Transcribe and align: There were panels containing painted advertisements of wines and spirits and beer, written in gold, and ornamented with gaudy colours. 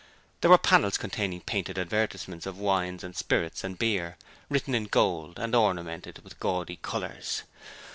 There 0.41 0.49
were 0.49 0.57
panels 0.57 0.97
containing 0.97 1.41
painted 1.41 1.77
advertisements 1.77 2.47
of 2.47 2.57
wines 2.57 3.03
and 3.03 3.15
spirits 3.15 3.63
and 3.63 3.77
beer, 3.77 4.17
written 4.49 4.73
in 4.73 4.85
gold, 4.85 5.37
and 5.37 5.53
ornamented 5.53 6.23
with 6.23 6.39
gaudy 6.39 6.77
colours. 6.77 7.43